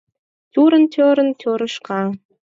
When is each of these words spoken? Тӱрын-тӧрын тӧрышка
Тӱрын-тӧрын 0.51 1.29
тӧрышка 1.41 1.99